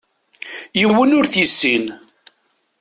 Yiwen 0.79 1.15
ur 1.17 1.25
t-yessin. 1.27 1.85